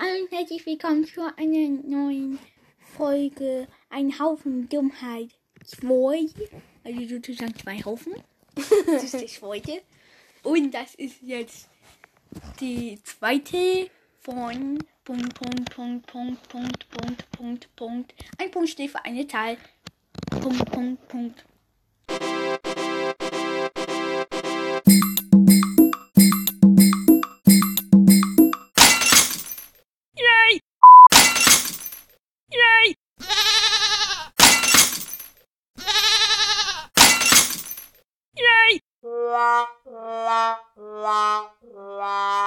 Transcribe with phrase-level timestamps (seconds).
[0.00, 2.38] Hallo und herzlich willkommen zu einer neuen
[2.96, 5.30] Folge Ein Haufen Dummheit
[5.64, 6.28] 2.
[6.84, 8.12] Also sozusagen zwei Haufen.
[8.54, 9.82] Das ist das zweite.
[10.44, 11.68] Und das ist jetzt
[12.60, 13.90] die zweite
[14.20, 18.14] von Punkt, Punkt, Punkt, Punkt, Punkt, Punkt, Punkt, Punkt.
[18.38, 19.56] Ein Punkt steht für eine Zahl.
[20.30, 21.44] Punkt, Punkt, Punkt.
[40.26, 41.22] la la
[41.98, 42.37] la.